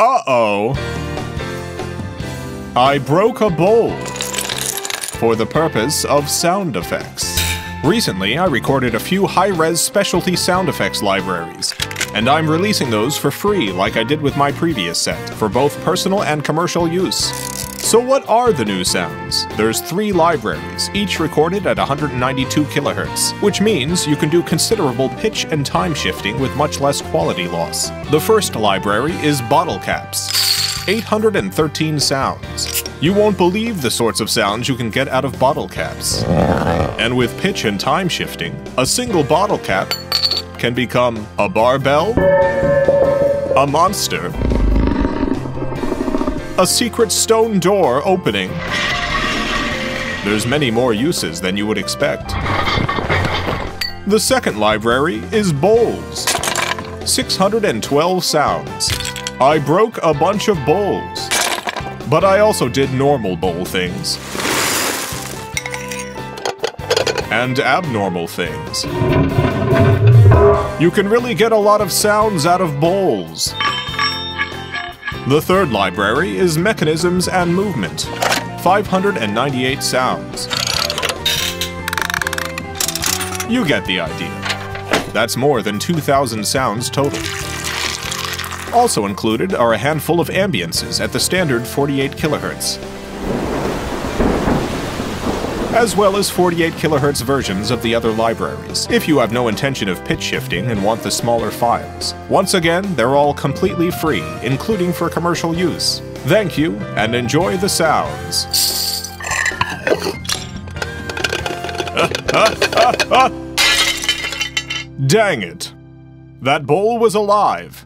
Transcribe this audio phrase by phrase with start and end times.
[0.00, 0.72] Uh-oh.
[2.74, 3.92] I broke a bowl
[5.20, 7.40] for the purpose of sound effects.
[7.84, 11.72] Recently, I recorded a few high-res specialty sound effects libraries,
[12.12, 15.80] and I'm releasing those for free like I did with my previous set, for both
[15.84, 17.30] personal and commercial use.
[17.84, 19.46] So what are the new sounds?
[19.58, 25.44] There's three libraries, each recorded at 192 kHz, which means you can do considerable pitch
[25.50, 27.90] and time shifting with much less quality loss.
[28.10, 30.88] The first library is Bottle Caps.
[30.88, 32.84] 813 sounds.
[33.02, 36.24] You won't believe the sorts of sounds you can get out of bottle caps.
[36.98, 39.90] And with pitch and time shifting, a single bottle cap
[40.58, 42.18] can become a barbell,
[43.58, 44.32] a monster,
[46.56, 48.48] a secret stone door opening.
[50.24, 52.28] There's many more uses than you would expect.
[54.06, 56.26] The second library is bowls.
[57.04, 58.92] 612 sounds.
[59.40, 61.28] I broke a bunch of bowls.
[62.08, 64.16] But I also did normal bowl things.
[67.32, 68.84] And abnormal things.
[70.80, 73.52] You can really get a lot of sounds out of bowls.
[75.26, 78.02] The third library is Mechanisms and Movement.
[78.60, 80.48] 598 sounds.
[83.50, 84.28] You get the idea.
[85.14, 87.18] That's more than 2,000 sounds total.
[88.74, 92.76] Also included are a handful of ambiances at the standard 48 kHz,
[95.74, 99.88] as well as 48 kHz versions of the other libraries, if you have no intention
[99.88, 102.14] of pitch shifting and want the smaller files.
[102.30, 106.00] Once again, they're all completely free, including for commercial use.
[106.26, 108.44] Thank you, and enjoy the sounds.
[115.08, 115.74] Dang it.
[116.40, 117.84] That bowl was alive.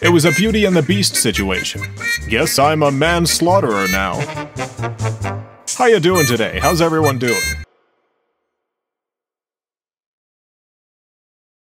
[0.00, 1.82] It was a Beauty and the Beast situation.
[2.30, 5.39] Guess I'm a manslaughterer now.
[5.80, 6.58] How you doing today?
[6.60, 7.40] How's everyone doing?